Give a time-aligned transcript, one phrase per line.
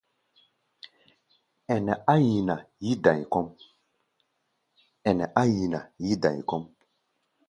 [1.73, 2.55] Ɛnɛ á nyina
[6.03, 6.63] yí-da̧i kɔ́ʼm.